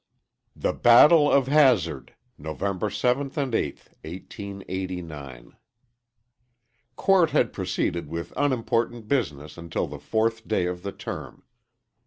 THE 0.55 0.73
BATTLE 0.73 1.31
OF 1.31 1.45
HAZARD. 1.47 2.15
(NOVEMBER 2.39 2.89
7TH 2.89 3.37
AND 3.37 3.53
8TH, 3.53 3.89
1889.) 4.03 5.55
Court 6.95 7.29
had 7.29 7.53
proceeded 7.53 8.09
with 8.09 8.33
unimportant 8.35 9.07
business 9.07 9.59
until 9.59 9.85
the 9.85 9.99
fourth 9.99 10.47
day 10.47 10.65
of 10.65 10.81
the 10.81 10.91
term. 10.91 11.43